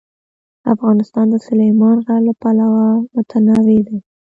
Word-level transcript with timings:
افغانستان 0.73 1.25
د 1.31 1.35
سلیمان 1.47 1.97
غر 2.05 2.21
له 2.27 2.33
پلوه 2.41 2.85
متنوع 3.15 3.79
دی. 3.87 3.97